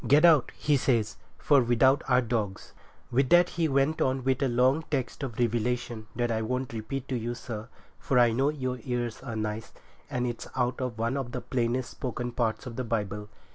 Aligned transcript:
Get 0.07 0.25
out,' 0.25 0.51
he 0.57 0.77
says, 0.77 1.17
'"For 1.37 1.61
without 1.61 2.01
are 2.07 2.23
dogs—"' 2.23 2.73
With 3.11 3.29
that 3.29 3.49
he 3.49 3.67
went 3.67 4.01
on 4.01 4.23
with 4.23 4.41
a 4.41 4.47
long 4.47 4.83
text 4.89 5.21
of 5.21 5.37
Revelation 5.37 6.07
that 6.15 6.31
I 6.31 6.41
won't 6.41 6.73
repeat 6.73 7.07
to 7.09 7.15
you, 7.15 7.35
sir, 7.35 7.69
for 7.99 8.17
I 8.17 8.31
know 8.31 8.49
your 8.49 8.79
ears 8.83 9.21
are 9.21 9.35
nice, 9.35 9.71
and 10.09 10.25
it's 10.25 10.47
out 10.55 10.81
of 10.81 10.97
one 10.97 11.17
of 11.17 11.33
the 11.33 11.41
plainest 11.41 11.91
spoken 11.91 12.31
parts 12.31 12.65
of 12.65 12.77
the 12.77 12.83
Bible. 12.83 13.29